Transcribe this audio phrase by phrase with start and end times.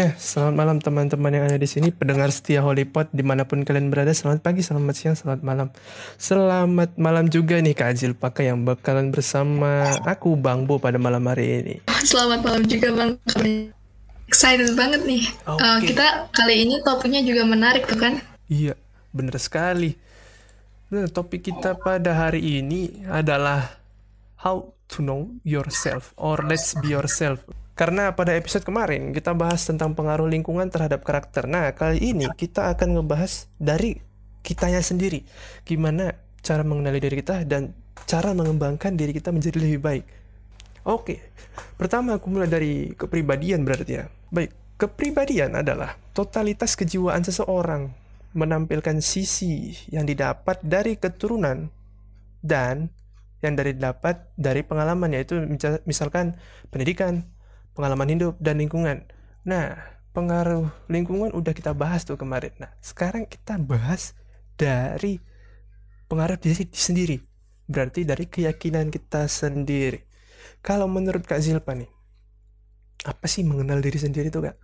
[0.00, 3.92] Ya, selamat malam teman-teman yang ada di sini, pendengar setia Hollypod di mana pun kalian
[3.92, 4.08] berada.
[4.16, 5.68] Selamat pagi, selamat siang, selamat malam.
[6.16, 11.20] Selamat malam juga nih Kak Azil Pakai yang bakalan bersama aku Bang Bo pada malam
[11.28, 11.74] hari ini.
[12.00, 13.20] Selamat malam juga Bang.
[14.24, 15.20] Excited banget nih.
[15.44, 15.60] Oke.
[15.68, 18.24] Uh, kita kali ini topiknya juga menarik tuh kan?
[18.48, 18.80] Iya,
[19.12, 20.00] bener sekali.
[20.88, 23.68] Nah, topik kita pada hari ini adalah
[24.40, 27.44] how to know yourself or let's be yourself.
[27.80, 31.48] Karena pada episode kemarin kita bahas tentang pengaruh lingkungan terhadap karakter.
[31.48, 33.96] Nah, kali ini kita akan ngebahas dari
[34.44, 35.24] kitanya sendiri.
[35.64, 36.12] Gimana
[36.44, 37.72] cara mengenali diri kita dan
[38.04, 40.04] cara mengembangkan diri kita menjadi lebih baik.
[40.84, 41.32] Oke,
[41.80, 44.12] pertama aku mulai dari kepribadian berarti ya.
[44.28, 47.96] Baik, kepribadian adalah totalitas kejiwaan seseorang
[48.36, 51.72] menampilkan sisi yang didapat dari keturunan
[52.44, 52.92] dan
[53.40, 56.36] yang dari dapat dari pengalaman yaitu misal- misalkan
[56.68, 57.24] pendidikan,
[57.80, 59.08] pengalaman hidup dan lingkungan.
[59.48, 59.80] Nah,
[60.12, 62.52] pengaruh lingkungan udah kita bahas tuh kemarin.
[62.60, 64.12] Nah, sekarang kita bahas
[64.60, 65.16] dari
[66.12, 67.16] pengaruh diri sendiri.
[67.64, 70.04] Berarti dari keyakinan kita sendiri.
[70.60, 71.88] Kalau menurut Kak Zilpa nih,
[73.08, 74.56] apa sih mengenal diri sendiri tuh Kak?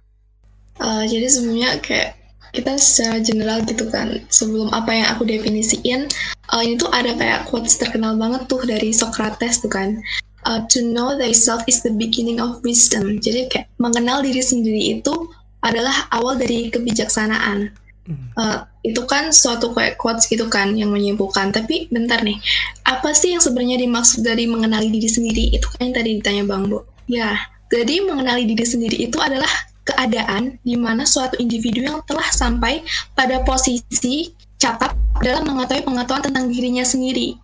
[0.77, 2.21] Uh, jadi sebenarnya kayak
[2.53, 6.09] kita secara general gitu kan sebelum apa yang aku definisiin
[6.53, 9.99] uh, ini tuh ada kayak quotes terkenal banget tuh dari Socrates tuh kan
[10.47, 13.19] uh, to know thyself is the beginning of wisdom.
[13.19, 15.13] Jadi kayak mengenal diri sendiri itu
[15.61, 17.75] adalah awal dari kebijaksanaan.
[18.07, 18.31] Hmm.
[18.39, 21.51] Uh, itu kan suatu kayak quotes gitu kan yang menyimpulkan.
[21.51, 22.39] Tapi bentar nih
[22.87, 25.51] apa sih yang sebenarnya dimaksud dari mengenali diri sendiri?
[25.59, 26.87] Itu kan yang tadi ditanya Bang Bo.
[27.11, 27.35] Ya
[27.67, 29.51] jadi mengenali diri sendiri itu adalah
[29.87, 32.83] keadaan di mana suatu individu yang telah sampai
[33.15, 37.39] pada posisi catat dalam mengetahui pengetahuan tentang dirinya sendiri.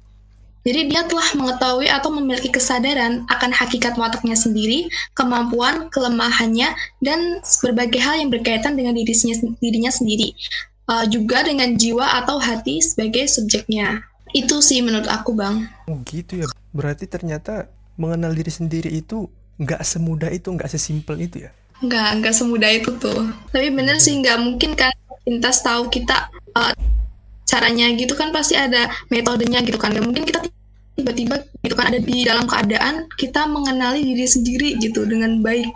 [0.63, 4.87] Jadi dia telah mengetahui atau memiliki kesadaran akan hakikat wataknya sendiri,
[5.19, 6.71] kemampuan, kelemahannya,
[7.03, 10.35] dan berbagai hal yang berkaitan dengan dirinya, dirinya sendiri.
[10.87, 14.03] Uh, juga dengan jiwa atau hati sebagai subjeknya.
[14.35, 15.67] Itu sih menurut aku, Bang.
[15.91, 16.47] Oh gitu ya.
[16.71, 19.27] Berarti ternyata mengenal diri sendiri itu
[19.59, 21.51] nggak semudah itu, nggak sesimpel itu ya.
[21.83, 23.31] Nggak, nggak semudah itu tuh.
[23.51, 24.95] Tapi bener sih nggak mungkin kan
[25.27, 26.75] pintas tahu kita uh,
[27.53, 29.93] caranya gitu kan pasti ada metodenya gitu kan.
[29.93, 30.41] Nggak mungkin kita
[30.97, 35.69] tiba-tiba gitu kan ada di dalam keadaan kita mengenali diri sendiri gitu dengan baik.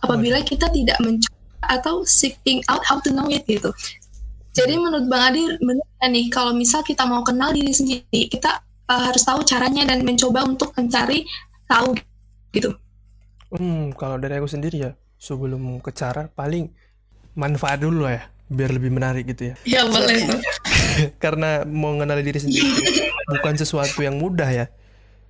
[0.00, 1.36] Apabila kita tidak mencoba
[1.68, 3.68] atau seeking out how to know it gitu.
[4.56, 9.02] Jadi menurut Bang Adi nggak nih kalau misal kita mau kenal diri sendiri kita uh,
[9.12, 11.28] harus tahu caranya dan mencoba untuk mencari
[11.68, 11.92] tahu
[12.56, 12.72] gitu.
[13.52, 16.68] Hmm, kalau dari aku sendiri ya, sebelum ke cara paling
[17.36, 19.54] manfaat dulu ya, biar lebih menarik gitu ya.
[19.64, 20.24] Ya boleh.
[21.22, 22.68] Karena mau mengenali diri sendiri
[23.28, 24.66] bukan sesuatu yang mudah ya.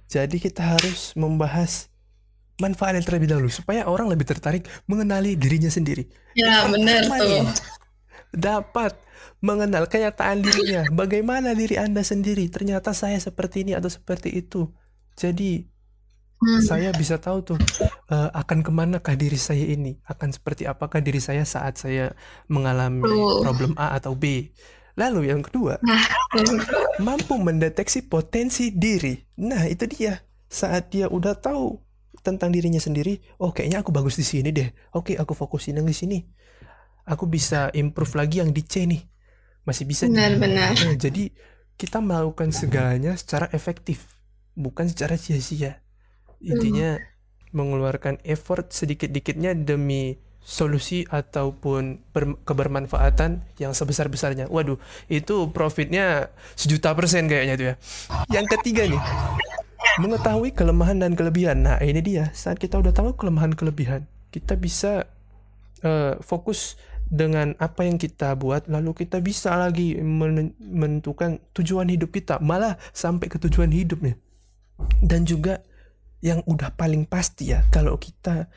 [0.09, 1.93] Jadi kita harus membahas
[2.59, 6.09] manfaatnya terlebih dahulu supaya orang lebih tertarik mengenali dirinya sendiri.
[6.34, 7.47] Ya Pertama tuh.
[8.34, 8.93] dapat
[9.39, 10.83] mengenal kenyataan dirinya.
[10.91, 12.51] Bagaimana diri Anda sendiri?
[12.51, 14.67] Ternyata saya seperti ini atau seperti itu.
[15.15, 15.67] Jadi
[16.38, 16.62] Hmm.
[16.62, 17.59] saya bisa tahu tuh
[18.15, 19.99] eh, akan ke manakah diri saya ini?
[20.06, 22.15] Akan seperti apakah diri saya saat saya
[22.47, 23.43] mengalami Betul.
[23.43, 24.54] problem A atau B?
[24.98, 26.03] Lalu yang kedua Nah,
[27.03, 29.19] mampu mendeteksi potensi diri.
[29.43, 30.19] Nah itu dia.
[30.47, 31.78] Saat dia udah tahu
[32.22, 34.71] tentang dirinya sendiri oh kayaknya aku bagus di sini deh.
[34.94, 36.19] Oke aku fokusin yang di sini.
[37.09, 39.03] Aku bisa improve lagi yang di C nih.
[39.66, 40.77] Masih bisa benar-benar.
[40.77, 41.34] Nah, jadi
[41.78, 44.06] kita melakukan segalanya secara efektif,
[44.59, 45.78] bukan secara sia-sia.
[46.43, 46.99] Intinya
[47.50, 54.48] mengeluarkan effort sedikit-dikitnya demi solusi ataupun ber- kebermanfaatan yang sebesar-besarnya.
[54.48, 54.81] Waduh,
[55.12, 57.75] itu profitnya sejuta persen kayaknya tuh ya.
[58.41, 59.03] Yang ketiga nih,
[60.00, 61.69] mengetahui kelemahan dan kelebihan.
[61.69, 62.32] Nah, ini dia.
[62.32, 65.04] Saat kita udah tahu kelemahan kelebihan, kita bisa
[65.84, 72.12] eh, fokus dengan apa yang kita buat, lalu kita bisa lagi men- menentukan tujuan hidup
[72.12, 74.16] kita, malah sampai ke tujuan hidupnya.
[75.00, 75.60] Dan juga
[76.19, 78.51] yang udah paling pasti ya, kalau kita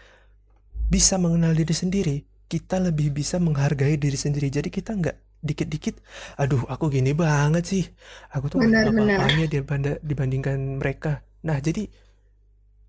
[0.92, 2.18] bisa mengenal diri sendiri,
[2.52, 4.52] kita lebih bisa menghargai diri sendiri.
[4.52, 5.97] Jadi kita nggak dikit-dikit,
[6.38, 7.84] aduh aku gini banget sih,
[8.30, 9.26] aku tuh Benar-benar.
[9.26, 11.26] apa-apanya dibandingkan mereka.
[11.41, 11.90] Nah jadi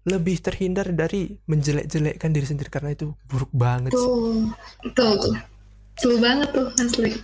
[0.03, 4.03] lebih terhindar dari menjelek-jelekkan diri sendiri karena itu buruk banget sih.
[4.03, 4.51] Tuh,
[4.93, 5.35] tuh, tuh.
[5.97, 7.15] Tuh banget tuh asli.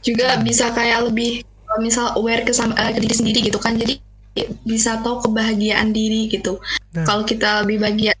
[0.00, 1.44] Juga bisa kayak lebih
[1.78, 3.76] misal aware ke, sama, eh, ke diri sendiri gitu kan.
[3.76, 4.00] Jadi
[4.64, 6.56] bisa tahu kebahagiaan diri gitu.
[6.92, 7.04] Nah.
[7.08, 8.12] Kalau kita lebih bahagia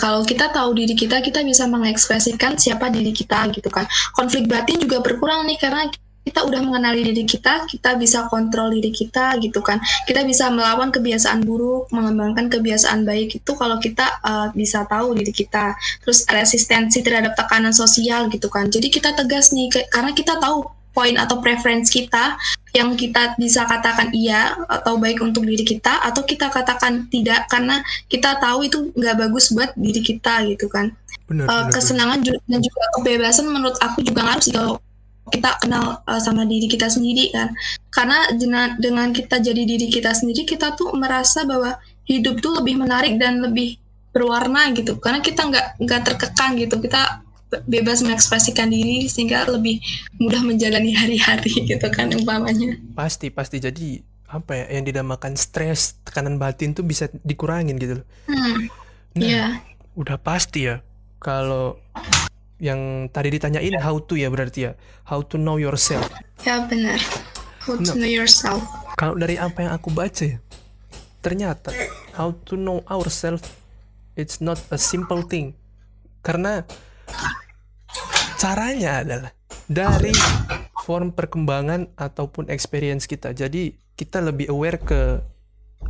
[0.00, 3.84] kalau kita tahu diri kita, kita bisa mengekspresikan siapa diri kita gitu kan.
[4.16, 5.84] Konflik batin juga berkurang nih karena
[6.20, 9.80] kita udah mengenali diri kita, kita bisa kontrol diri kita gitu kan.
[10.06, 15.32] Kita bisa melawan kebiasaan buruk, mengembangkan kebiasaan baik itu kalau kita uh, bisa tahu diri
[15.32, 15.74] kita.
[16.04, 18.68] Terus resistensi terhadap tekanan sosial gitu kan.
[18.68, 22.34] Jadi kita tegas nih karena kita tahu poin atau preferensi kita
[22.74, 27.82] yang kita bisa katakan iya atau baik untuk diri kita atau kita katakan tidak karena
[28.06, 30.94] kita tahu itu nggak bagus buat diri kita gitu kan.
[31.30, 32.42] Benar, uh, benar, kesenangan benar.
[32.50, 34.82] dan juga kebebasan menurut aku juga ngaruh sih kalau
[35.30, 37.54] kita kenal uh, sama diri kita sendiri kan
[37.94, 38.34] karena
[38.82, 41.78] dengan kita jadi diri kita sendiri kita tuh merasa bahwa
[42.10, 43.78] hidup tuh lebih menarik dan lebih
[44.10, 47.22] berwarna gitu karena kita nggak nggak terkekang gitu kita
[47.66, 49.82] bebas mengekspresikan diri sehingga lebih
[50.22, 52.78] mudah menjalani hari-hari gitu kan umpamanya.
[52.94, 53.58] Pasti pasti.
[53.58, 53.98] Jadi
[54.30, 58.06] apa ya yang dinamakan stres tekanan batin tuh bisa dikurangin gitu loh.
[58.30, 58.70] Hmm,
[59.18, 59.50] nah yeah.
[59.98, 60.86] udah pasti ya
[61.18, 61.82] kalau
[62.62, 66.06] yang tadi ditanyain how to ya berarti ya how to know yourself.
[66.46, 67.02] Ya benar.
[67.66, 68.62] How to know yourself.
[69.00, 70.38] kalau dari apa yang aku baca ya
[71.24, 71.72] ternyata
[72.12, 73.44] how to know ourselves
[74.14, 75.58] it's not a simple thing.
[76.20, 76.62] Karena
[78.40, 79.32] caranya adalah
[79.68, 80.16] dari
[80.80, 85.20] form perkembangan ataupun experience kita jadi kita lebih aware ke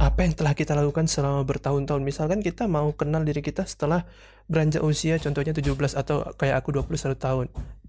[0.02, 2.06] apa yang telah kita lakukan selama bertahun-tahun.
[2.06, 4.06] Misalkan kita mau kenal diri kita setelah
[4.46, 7.46] beranjak usia contohnya 17 atau kayak aku 21 tahun.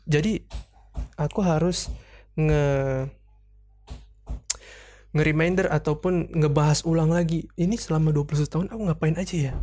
[0.10, 0.42] Jadi
[1.18, 1.94] aku harus
[2.34, 2.66] nge
[5.12, 9.54] nge-reminder ataupun ngebahas ulang lagi ini selama 21 tahun aku ngapain aja ya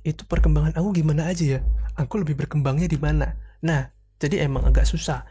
[0.00, 1.60] itu perkembangan aku gimana aja ya
[1.92, 5.26] aku lebih berkembangnya di mana nah jadi emang agak susah.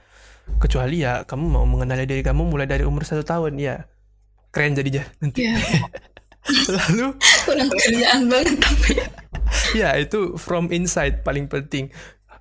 [0.63, 3.83] Kecuali ya kamu mau mengenali diri kamu mulai dari umur satu tahun ya.
[4.51, 5.43] Keren jadinya nanti.
[5.43, 5.59] Yeah.
[6.79, 7.19] lalu?
[7.43, 8.93] Kurang kerjaan banget tapi.
[9.79, 11.91] Ya itu from inside paling penting.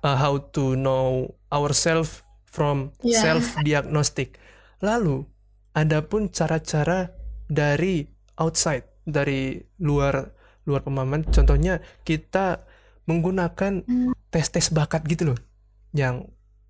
[0.03, 3.19] Uh, how to know ourselves from yeah.
[3.19, 4.37] self diagnostic
[4.81, 5.25] lalu
[5.73, 7.13] ada pun cara-cara
[7.49, 8.05] dari
[8.37, 10.33] outside dari luar
[10.67, 11.23] luar pemahaman.
[11.29, 12.65] Contohnya kita
[13.07, 14.11] menggunakan hmm.
[14.33, 15.39] tes-tes bakat gitu loh
[15.95, 16.27] yang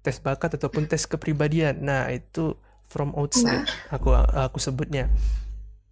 [0.07, 2.55] tes bakat ataupun tes kepribadian nah itu
[2.87, 3.91] from outside nah.
[3.91, 5.11] aku aku sebutnya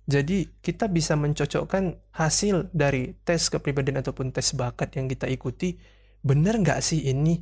[0.06, 5.82] jadi kita bisa mencocokkan hasil dari tes kepribadian ataupun tes bakat yang kita ikuti
[6.22, 7.42] benar nggak sih ini?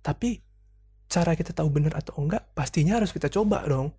[0.00, 0.40] Tapi
[1.12, 3.92] cara kita tahu benar atau enggak pastinya harus kita coba dong.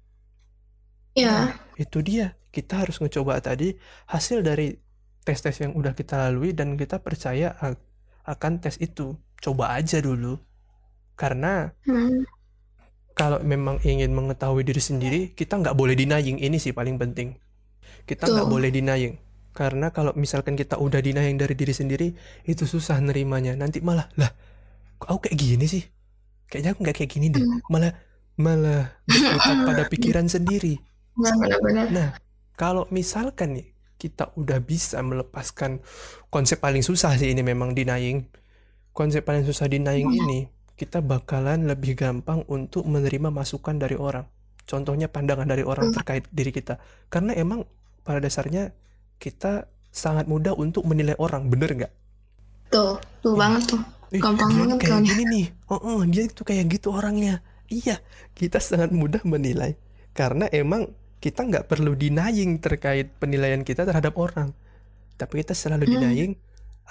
[1.13, 1.29] Iya.
[1.29, 2.33] Nah, itu dia.
[2.49, 3.77] Kita harus ngecoba tadi
[4.09, 4.73] hasil dari
[5.21, 7.53] tes-tes yang udah kita lalui dan kita percaya
[8.25, 9.13] akan tes itu.
[9.37, 10.41] Coba aja dulu.
[11.21, 12.25] Karena hmm.
[13.13, 16.41] kalau memang ingin mengetahui diri sendiri, kita nggak boleh denying.
[16.41, 17.37] Ini sih paling penting.
[18.09, 19.21] Kita nggak boleh denying.
[19.53, 22.09] Karena kalau misalkan kita udah denying dari diri sendiri
[22.49, 23.53] itu susah nerimanya.
[23.53, 24.33] Nanti malah lah
[24.97, 25.85] kok aku kayak gini sih.
[26.49, 27.43] Kayaknya aku nggak kayak gini deh.
[27.45, 27.61] Hmm.
[27.69, 27.93] malah
[28.41, 30.81] malah berputar pada pikiran sendiri.
[31.93, 32.17] Nah
[32.57, 33.67] kalau misalkan nih
[34.01, 35.85] kita udah bisa melepaskan
[36.33, 38.25] konsep paling susah sih ini memang denying.
[38.89, 40.19] Konsep paling susah denying hmm.
[40.25, 40.39] ini
[40.81, 44.25] kita bakalan lebih gampang untuk menerima masukan dari orang
[44.65, 45.95] contohnya pandangan dari orang hmm.
[46.01, 46.81] terkait diri kita
[47.13, 47.61] karena emang
[48.01, 48.73] pada dasarnya
[49.21, 51.93] kita sangat mudah untuk menilai orang, bener nggak?
[52.71, 53.81] Tuh, tuh banget tuh.
[54.11, 55.03] Eh, Gampang banget kayak kan.
[55.03, 55.45] gini nih.
[55.67, 57.43] Oh, oh, dia tuh kayak gitu orangnya.
[57.67, 57.99] Iya,
[58.35, 59.79] kita sangat mudah menilai
[60.11, 60.91] karena emang
[61.23, 64.51] kita nggak perlu denying terkait penilaian kita terhadap orang,
[65.15, 65.93] tapi kita selalu hmm.
[65.95, 66.31] denying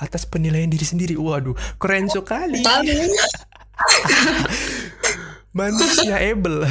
[0.01, 1.15] atas penilaian diri sendiri.
[1.19, 2.65] Waduh, keren sekali.
[5.59, 6.67] Manusia able.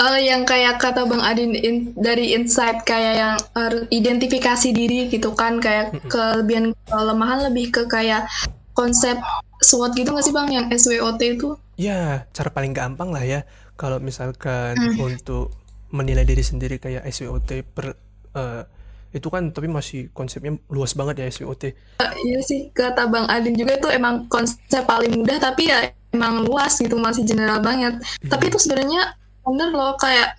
[0.00, 5.36] Uh, yang kayak kata Bang Adin in, dari insight kayak yang uh, identifikasi diri gitu
[5.36, 8.24] kan kayak kelebihan kelemahan lebih ke kayak
[8.72, 9.20] konsep
[9.60, 11.52] SWOT gitu nggak sih Bang yang SWOT itu?
[11.76, 13.44] Ya, cara paling gampang lah ya
[13.76, 14.96] kalau misalkan hmm.
[15.00, 15.52] untuk
[15.92, 17.96] menilai diri sendiri kayak SWOT per
[18.32, 18.62] uh,
[19.10, 21.76] itu kan tapi masih konsepnya luas banget ya SWOT.
[22.00, 26.46] Uh, iya sih kata Bang Adin juga itu emang konsep paling mudah tapi ya emang
[26.46, 27.98] luas gitu masih general banget.
[27.98, 28.28] Hmm.
[28.30, 29.14] Tapi itu sebenarnya
[29.46, 30.36] bener loh kayak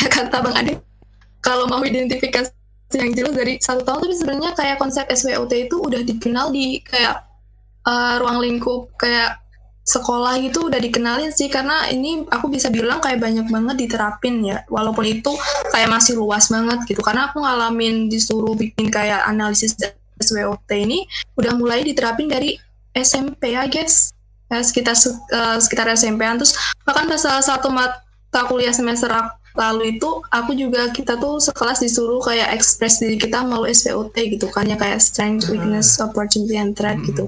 [0.14, 0.72] kata bang Adi
[1.40, 2.52] kalau mau identifikasi
[2.96, 7.22] yang jelas dari satu tahun tapi sebenarnya kayak konsep SWOT itu udah dikenal di kayak
[7.86, 9.38] uh, ruang lingkup kayak
[9.86, 14.62] sekolah itu udah dikenalin sih karena ini aku bisa bilang kayak banyak banget diterapin ya
[14.70, 15.32] walaupun itu
[15.70, 19.74] kayak masih luas banget gitu karena aku ngalamin disuruh bikin kayak analisis
[20.20, 21.06] SWOT ini
[21.38, 22.58] udah mulai diterapin dari
[22.92, 24.10] SMP ya guys
[24.50, 24.94] ya, sekitar
[25.32, 29.10] uh, sekitar SMP-an terus bahkan salah satu mat tak kuliah semester
[29.58, 34.46] lalu itu aku juga kita tuh sekelas disuruh kayak ekspres diri kita melalui SPOT gitu
[34.46, 35.58] kan ya kayak strength, ah.
[35.58, 37.10] weakness, opportunity and threat mm -hmm.
[37.10, 37.24] gitu.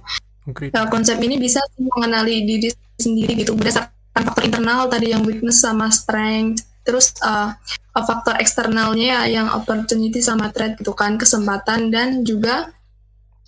[0.75, 5.91] Nah, konsep ini bisa mengenali diri sendiri gitu berdasarkan faktor internal tadi yang weakness sama
[5.91, 7.55] strength terus uh,
[7.95, 12.75] faktor eksternalnya yang opportunity sama threat gitu kan kesempatan dan juga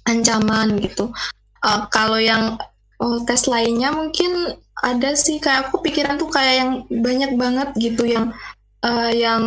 [0.06, 1.10] ancaman gitu
[1.66, 2.54] uh, kalau yang
[3.00, 5.38] oh, tes lainnya mungkin ada sih.
[5.40, 8.34] Kayak aku pikiran tuh kayak yang banyak banget gitu yang
[8.84, 9.42] uh, yang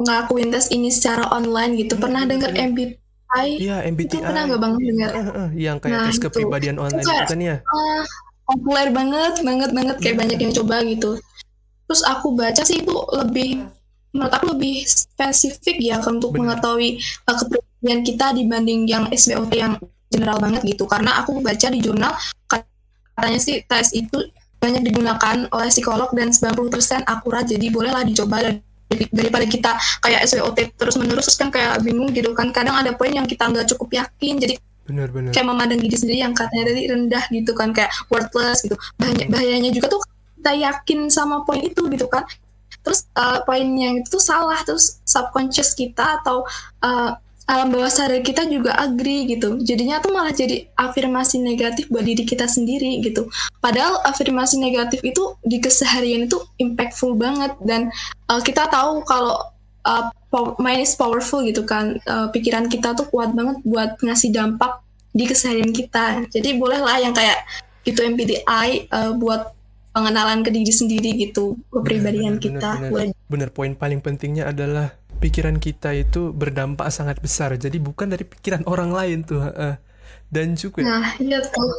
[0.00, 1.98] ngakuin tes ini secara online gitu.
[1.98, 5.98] Hmm, pernah dengar MBTI iya MBTI itu pernah nggak bang dengar uh, uh, yang kayak
[6.00, 8.02] nah, tes kepribadian online itu, kan ya uh,
[8.48, 9.96] populer banget banget banget.
[10.00, 10.22] Kayak hmm.
[10.24, 11.10] banyak yang coba gitu.
[11.90, 13.66] Terus aku baca sih itu lebih
[14.10, 16.54] menurut aku lebih spesifik ya untuk Bener.
[16.54, 16.98] mengetahui
[17.30, 19.74] uh, kepribadian kita dibanding yang SBOT yang
[20.10, 20.84] general banget gitu.
[20.90, 22.12] Karena aku baca di jurnal
[22.50, 24.18] katanya sih tes itu
[24.60, 30.74] banyak digunakan oleh psikolog dan 90% akurat jadi bolehlah dicoba dan daripada kita kayak SWOT
[30.74, 32.50] terus menerus terus kan kayak bingung gitu kan.
[32.50, 35.30] Kadang ada poin yang kita nggak cukup yakin jadi benar, benar.
[35.30, 38.74] kayak memandang diri sendiri yang katanya tadi rendah gitu kan kayak worthless gitu.
[38.98, 40.02] Bahaya bahayanya juga tuh
[40.42, 42.26] kita yakin sama poin itu gitu kan.
[42.80, 46.42] Terus uh, poin yang itu salah terus subconscious kita atau
[46.82, 47.14] uh,
[47.50, 49.58] alam bawah sadar kita juga agree gitu.
[49.58, 53.26] Jadinya tuh malah jadi afirmasi negatif buat diri kita sendiri gitu.
[53.58, 57.90] Padahal afirmasi negatif itu di keseharian itu impactful banget dan
[58.30, 59.42] uh, kita tahu kalau
[59.82, 60.14] uh,
[60.62, 61.98] mind is powerful gitu kan.
[62.06, 64.78] Uh, pikiran kita tuh kuat banget buat ngasih dampak
[65.10, 66.22] di keseharian kita.
[66.30, 67.42] Jadi bolehlah yang kayak
[67.82, 69.50] gitu MBTI uh, buat
[69.90, 72.70] pengenalan ke diri sendiri gitu kepribadian bener, kita.
[72.78, 73.16] Bener, bener.
[73.26, 77.52] bener poin paling pentingnya adalah pikiran kita itu berdampak sangat besar.
[77.60, 79.44] Jadi bukan dari pikiran orang lain tuh.
[79.44, 79.76] Uh,
[80.30, 81.74] dan juga nah iya tuh.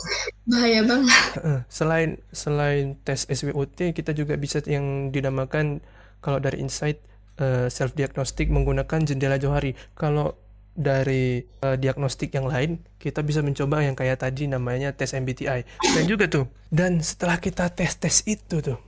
[0.47, 1.21] Bahaya banget.
[1.41, 5.81] Uh, selain selain tes SWOT kita juga bisa yang dinamakan
[6.21, 7.01] kalau dari insight
[7.41, 9.73] uh, self diagnostic menggunakan jendela johari.
[9.95, 10.35] Kalau
[10.71, 16.03] dari uh, diagnostik yang lain kita bisa mencoba yang kayak tadi namanya tes MBTI dan
[16.07, 18.79] juga tuh dan setelah kita tes tes itu tuh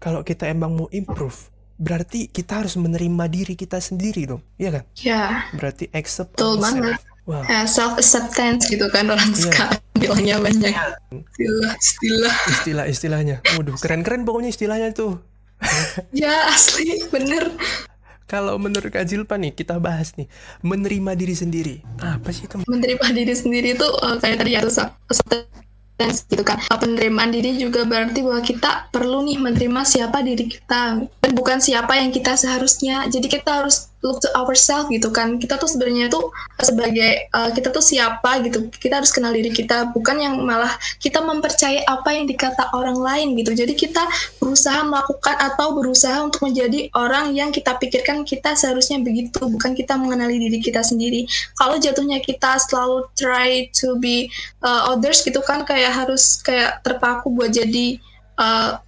[0.00, 4.84] kalau kita emang mau improve berarti kita harus menerima diri kita sendiri dong iya kan?
[4.96, 5.22] Ya.
[5.52, 7.00] Berarti accept betul banget.
[7.26, 7.42] Wow.
[7.50, 9.42] ya, self acceptance gitu kan orang yeah.
[9.50, 10.74] sekarang bilangnya banyak.
[11.10, 12.34] Istilah istilah.
[12.46, 13.36] Istilah istilahnya.
[13.58, 15.18] Waduh keren keren pokoknya istilahnya tuh.
[16.14, 17.50] Ya asli bener.
[18.26, 20.26] Kalau menurut Kak Jilpa nih kita bahas nih.
[20.62, 21.76] Menerima diri sendiri.
[22.02, 22.58] Apa sih itu?
[22.66, 24.62] Menerima diri sendiri tuh uh, kayak tadi ya
[25.96, 26.60] gitu kan.
[26.60, 31.08] Penerimaan diri juga berarti bahwa kita perlu nih menerima siapa diri kita.
[31.32, 33.08] Bukan siapa yang kita seharusnya.
[33.08, 35.40] Jadi kita harus look to ourselves gitu kan.
[35.40, 36.28] Kita tuh sebenarnya tuh
[36.60, 38.68] sebagai uh, kita tuh siapa gitu.
[38.68, 43.36] Kita harus kenal diri kita bukan yang malah kita mempercayai apa yang dikata orang lain
[43.38, 43.56] gitu.
[43.56, 44.04] Jadi kita
[44.40, 49.96] berusaha melakukan atau berusaha untuk menjadi orang yang kita pikirkan kita seharusnya begitu bukan kita
[49.96, 51.24] mengenali diri kita sendiri.
[51.56, 54.28] Kalau jatuhnya kita selalu try to be
[54.60, 57.98] uh, others gitu kan kayak harus kayak terpaku buat jadi
[58.40, 58.80] uh,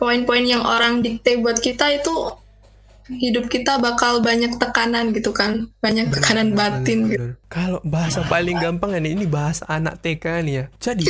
[0.00, 2.12] poin-poin yang orang dikte buat kita itu
[3.08, 5.68] hidup kita bakal banyak tekanan gitu kan.
[5.84, 7.24] Banyak tekanan bener, batin bener, gitu.
[7.52, 10.64] Kalau bahasa paling gampang ini ini bahasa anak TK nih ya.
[10.80, 11.04] Jadi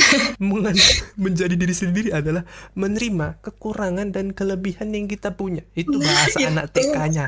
[1.23, 2.43] menjadi diri sendiri adalah
[2.75, 5.63] menerima kekurangan dan kelebihan yang kita punya.
[5.73, 7.27] Itu bahasa nah, anak TK-nya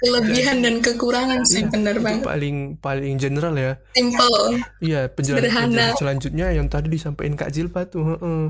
[0.00, 2.24] kelebihan dan kekurangan sih ya, benar banget.
[2.24, 3.76] paling paling general ya.
[3.92, 4.64] Simple.
[4.80, 8.46] Iya penjelasan selanjutnya yang tadi disampaikan Kak Jilpa tuh uh, uh,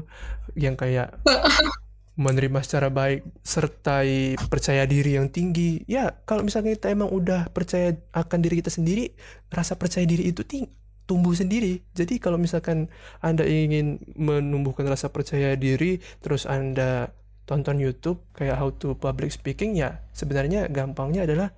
[0.54, 1.18] yang kayak
[2.18, 7.96] menerima secara baik sertai percaya diri yang tinggi ya kalau misalnya kita emang udah percaya
[8.12, 9.14] akan diri kita sendiri
[9.48, 11.82] rasa percaya diri itu tinggi tumbuh sendiri.
[11.90, 12.86] Jadi kalau misalkan
[13.18, 17.10] anda ingin menumbuhkan rasa percaya diri terus anda
[17.50, 21.50] tonton YouTube kayak how to public speaking ya sebenarnya gampangnya adalah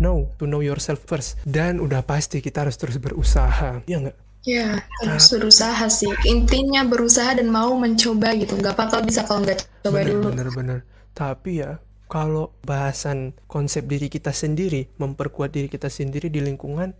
[0.00, 1.36] know to know yourself first.
[1.44, 6.12] Dan udah pasti kita harus terus berusaha ya nggak Ya, harus berusaha sih.
[6.28, 8.60] Intinya berusaha dan mau mencoba gitu.
[8.60, 10.28] Gak bakal bisa kalau nggak coba bener, dulu.
[10.36, 10.78] Bener-bener.
[11.16, 11.80] Tapi ya,
[12.12, 16.92] kalau bahasan konsep diri kita sendiri, memperkuat diri kita sendiri di lingkungan,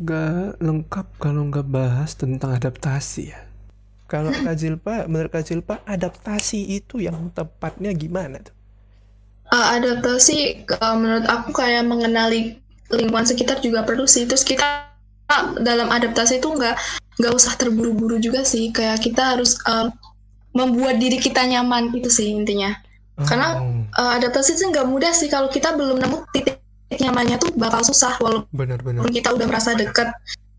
[0.00, 3.40] gak lengkap kalau nggak bahas tentang adaptasi ya.
[4.10, 8.54] Kalau Kak Jilpa, menurut Kak Jilpa, adaptasi itu yang tepatnya gimana tuh?
[9.54, 12.58] Uh, adaptasi uh, menurut aku kayak mengenali
[12.90, 14.26] lingkungan sekitar juga perlu sih.
[14.26, 14.89] Terus kita
[15.60, 16.76] dalam adaptasi itu nggak
[17.20, 18.70] nggak usah terburu-buru juga sih.
[18.74, 19.92] Kayak kita harus um,
[20.56, 22.74] membuat diri kita nyaman itu sih intinya.
[23.20, 23.28] Oh.
[23.28, 23.60] karena
[24.00, 25.28] uh, adaptasi itu nggak mudah sih.
[25.28, 26.56] Kalau kita belum nemu titik
[26.96, 29.04] nyamannya tuh bakal susah walaupun benar, benar.
[29.12, 30.08] kita udah merasa deket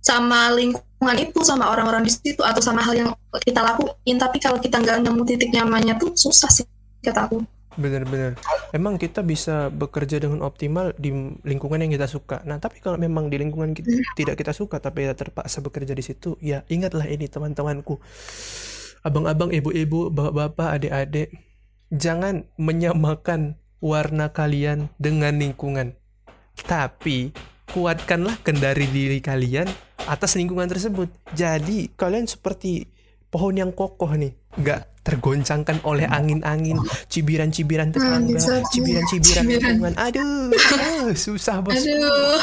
[0.02, 3.10] sama lingkungan itu sama orang-orang di situ atau sama hal yang
[3.42, 4.18] kita lakuin.
[4.22, 6.66] Tapi kalau kita nggak nemu titik nyamannya tuh susah sih
[7.02, 7.42] kata aku
[7.80, 8.36] Bener-bener.
[8.76, 11.12] Emang kita bisa bekerja dengan optimal di
[11.44, 12.44] lingkungan yang kita suka.
[12.44, 14.16] Nah, tapi kalau memang di lingkungan kita hmm.
[14.16, 18.00] tidak kita suka, tapi kita terpaksa bekerja di situ, ya ingatlah ini teman-temanku.
[19.04, 21.30] Abang-abang, ibu-ibu, bapak-bapak, adik-adik,
[21.92, 25.96] jangan menyamakan warna kalian dengan lingkungan.
[26.68, 27.34] Tapi
[27.72, 29.68] kuatkanlah kendari diri kalian
[30.06, 31.08] atas lingkungan tersebut.
[31.32, 32.88] Jadi kalian seperti
[33.32, 36.78] pohon yang kokoh nih, nggak tergoncangkan oleh angin-angin,
[37.10, 38.62] cibiran-cibiran tetangga, bisa.
[38.70, 39.62] cibiran-cibiran Cibiran.
[39.66, 39.96] lingkungan.
[39.98, 41.74] Aduh, ah, susah bos.
[41.74, 42.42] Aduh.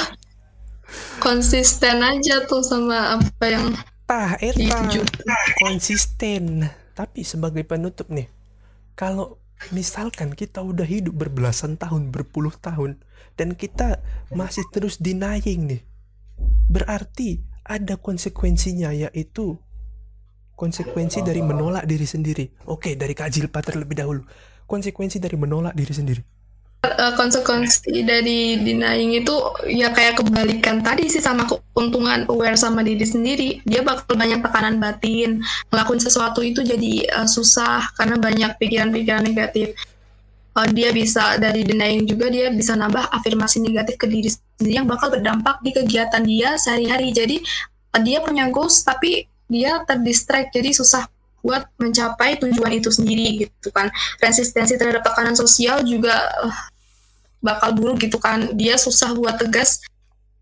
[1.20, 3.66] Konsisten aja tuh sama apa yang
[4.08, 5.04] Tah, eta Jujur.
[5.60, 6.64] konsisten.
[6.96, 8.26] Tapi sebagai penutup nih,
[8.96, 9.36] kalau
[9.70, 12.98] misalkan kita udah hidup berbelasan tahun, berpuluh tahun,
[13.36, 14.00] dan kita
[14.32, 15.82] masih terus denying nih,
[16.72, 19.60] berarti ada konsekuensinya yaitu
[20.58, 22.50] konsekuensi dari menolak diri sendiri.
[22.66, 24.26] Oke, dari Kak Jilpa terlebih dahulu.
[24.66, 26.22] Konsekuensi dari menolak diri sendiri.
[26.78, 29.34] eh, konsekuensi dari denying itu
[29.66, 34.78] ya kayak kebalikan tadi sih sama keuntungan aware sama diri sendiri dia bakal banyak tekanan
[34.78, 35.42] batin
[35.74, 39.74] ngelakuin sesuatu itu jadi eh, susah karena banyak pikiran-pikiran negatif
[40.58, 44.90] Eh, dia bisa dari denying juga dia bisa nambah afirmasi negatif ke diri sendiri yang
[44.90, 47.36] bakal berdampak di kegiatan dia sehari-hari jadi
[47.94, 51.08] eh, dia punya goals tapi dia terdistract jadi susah
[51.40, 53.88] buat mencapai tujuan itu sendiri gitu kan.
[54.20, 56.14] Resistensi terhadap tekanan sosial juga
[56.44, 56.56] eh,
[57.40, 58.52] bakal buruk gitu kan.
[58.54, 59.80] Dia susah buat tegas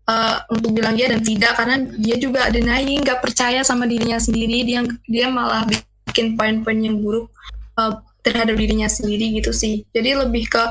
[0.09, 4.67] eh, untuk bilang dia dan tidak karena dia juga denying nggak percaya sama dirinya sendiri.
[4.67, 5.63] Dia dia malah
[6.09, 7.31] bikin poin-poin yang buruk
[7.79, 7.93] eh,
[8.25, 9.85] terhadap dirinya sendiri gitu sih.
[9.93, 10.63] Jadi lebih ke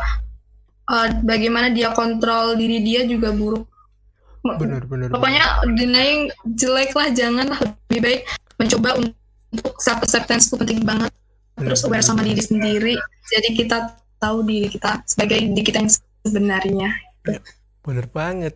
[0.90, 3.75] eh, bagaimana dia kontrol diri dia juga buruk
[4.55, 4.83] Bener.
[4.87, 5.09] bener.
[5.11, 7.61] pokoknya denying jelek lah jangan lah
[7.91, 8.21] lebih baik
[8.57, 8.88] mencoba
[9.50, 11.11] untuk self acceptance itu penting banget
[11.57, 12.95] Bener, terus aware sama diri sendiri
[13.26, 13.76] jadi kita
[14.23, 16.88] tahu diri kita sebagai diri kita yang sebenarnya
[17.87, 18.55] Bener banget.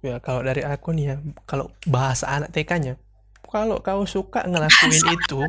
[0.00, 2.96] Ya kalau dari aku nih ya, kalau bahasa anak TK-nya,
[3.44, 5.40] kalau kau suka ngelakuin itu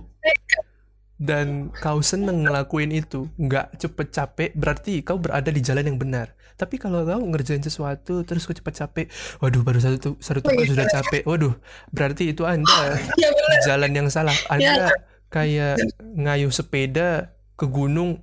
[1.22, 6.34] dan kau seneng ngelakuin itu, nggak cepet capek, berarti kau berada di jalan yang benar.
[6.62, 9.06] Tapi kalau kau ngerjain sesuatu terus kau cepet capek,
[9.42, 11.58] waduh baru satu tu- satu tugas sudah capek, waduh
[11.90, 14.38] berarti itu anda ya benar jalan yang salah.
[14.46, 14.94] Anda
[15.34, 18.22] kayak ngayuh sepeda ke gunung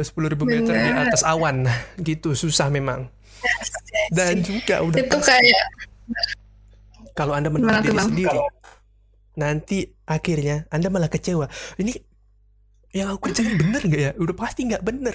[0.00, 1.68] sepuluh ribu meter di atas awan,
[2.08, 3.12] gitu susah memang.
[4.08, 5.64] Dan juga udah itu pasti kayak
[7.12, 8.38] kalau Anda tuh, diri sendiri,
[9.36, 11.46] nanti akhirnya Anda malah kecewa.
[11.76, 11.92] Ini
[12.94, 14.10] yang aku kerjain bener nggak ya?
[14.14, 15.14] Udah pasti nggak bener.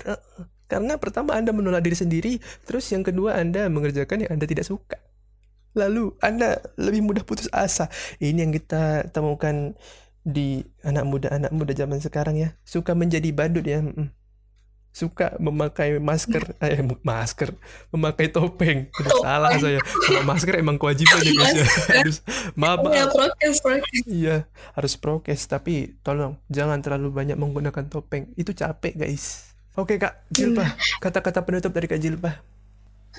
[0.69, 2.33] Karena pertama Anda menolak diri sendiri,
[2.67, 4.99] terus yang kedua Anda mengerjakan yang Anda tidak suka.
[5.73, 7.87] Lalu Anda lebih mudah putus asa.
[8.19, 9.73] Ini yang kita temukan
[10.21, 12.53] di anak muda-anak muda zaman sekarang ya.
[12.67, 13.81] Suka menjadi badut ya.
[14.89, 17.54] Suka memakai masker, eh masker,
[17.93, 18.89] memakai topeng.
[18.99, 19.80] Udah salah saya.
[19.80, 21.65] Kalau masker emang kewajiban ya guys ya.
[22.02, 22.17] Harus
[22.58, 28.34] maaf, ya prokes prokes Iya, harus prokes tapi tolong jangan terlalu banyak menggunakan topeng.
[28.34, 29.54] Itu capek, guys.
[29.78, 30.75] Oke, Kak Jilpa.
[30.99, 32.41] Kata-kata penutup dari Kak Jilpa.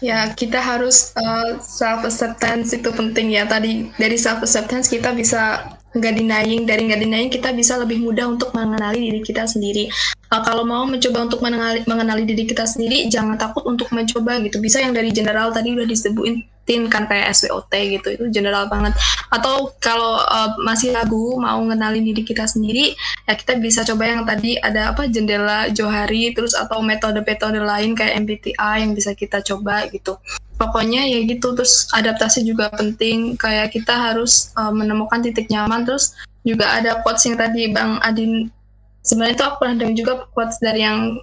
[0.00, 1.12] ya kita harus
[1.60, 7.00] self acceptance itu penting ya tadi dari self acceptance kita bisa nggak denying dari nggak
[7.02, 9.90] denying kita bisa lebih mudah untuk mengenali diri kita sendiri.
[10.30, 14.62] Uh, kalau mau mencoba untuk mengenali, mengenali diri kita sendiri jangan takut untuk mencoba gitu.
[14.62, 18.94] Bisa yang dari general tadi udah disebutin kan kayak SWOT gitu itu general banget.
[19.34, 22.94] Atau kalau uh, masih ragu mau ngenalin diri kita sendiri
[23.26, 28.22] ya kita bisa coba yang tadi ada apa jendela Johari terus atau metode-metode lain kayak
[28.22, 30.14] MBTI yang bisa kita coba gitu
[30.60, 36.12] pokoknya ya gitu terus adaptasi juga penting kayak kita harus uh, menemukan titik nyaman terus
[36.44, 38.52] juga ada quotes yang tadi Bang Adin
[39.00, 41.16] sebenarnya itu aku pernah dengar juga quotes dari yang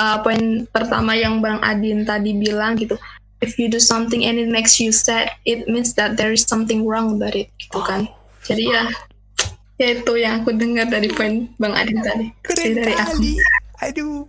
[0.00, 2.96] uh, poin pertama yang Bang Adin tadi bilang gitu
[3.44, 6.88] if you do something and it makes you sad it means that there is something
[6.88, 8.08] wrong about it gitu kan
[8.48, 8.82] jadi ya
[9.76, 13.32] ya itu yang aku dengar dari poin Bang Adin tadi Keren dari aku kali.
[13.80, 14.28] Aduh.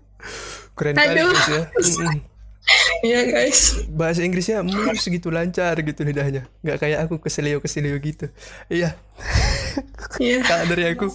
[0.80, 1.36] Keren kali Aduh.
[1.36, 2.31] ya.
[3.02, 6.46] Iya guys Bahasa Inggrisnya mulus gitu lancar gitu lidahnya.
[6.62, 8.30] Nggak kayak aku keselio-keselio gitu.
[8.70, 8.94] Iya.
[10.22, 11.10] iya Kalau dari aku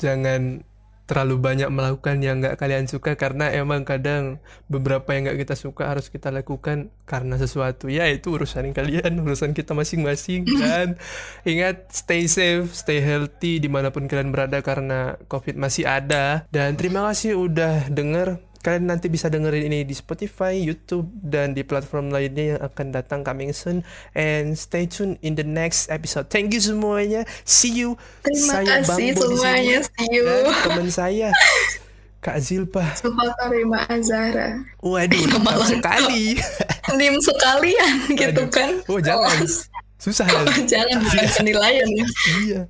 [0.00, 0.64] jangan
[1.10, 4.38] terlalu banyak melakukan yang nggak kalian suka karena emang kadang
[4.70, 9.50] beberapa yang nggak kita suka harus kita lakukan karena sesuatu ya itu urusan kalian urusan
[9.50, 10.94] kita masing-masing kan
[11.42, 16.78] ingat stay safe stay healthy di mana pun kalian berada karena covid masih ada dan
[16.78, 22.08] terima kasih udah denger kalian nanti bisa dengerin ini di Spotify, YouTube, dan di platform
[22.08, 23.80] lainnya yang akan datang coming soon.
[24.12, 26.28] And stay tuned in the next episode.
[26.28, 27.24] Thank you semuanya.
[27.42, 27.96] See you.
[28.20, 31.28] terima Saya kasih di semuanya see you Dan teman saya
[32.20, 32.84] Kak Zilpa.
[33.00, 36.36] Sumpah Karima Azara Waduh, lengkap sekali.
[36.94, 38.52] nim sekalian gitu Aduh.
[38.52, 39.40] kan Oh, jangan.
[39.96, 40.44] Susah ya.
[40.68, 42.06] jangan bukan penilaian ya
[42.44, 42.60] Iya.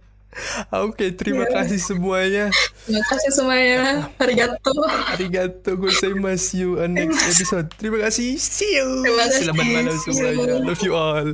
[0.70, 1.60] Oke, terima Ya.
[1.60, 2.54] kasih semuanya.
[2.86, 4.08] Terima kasih semuanya.
[4.16, 4.70] Arigato.
[5.10, 7.66] Arigato gozaimasu on next episode.
[7.76, 8.38] Terima kasih.
[8.38, 9.02] See you.
[9.02, 9.42] Terima kasih.
[9.50, 10.14] Selamat malam See you.
[10.14, 10.54] semuanya.
[10.62, 11.28] Love you all.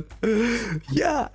[0.89, 1.29] Ya.